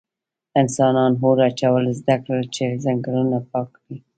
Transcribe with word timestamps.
انسانان 0.61 1.11
اور 1.23 1.37
اچول 1.47 1.85
زده 1.99 2.15
کړل 2.23 2.43
چې 2.55 2.63
ځنګلونه 2.83 3.37
پاک 3.51 3.67
کړي. 3.83 3.97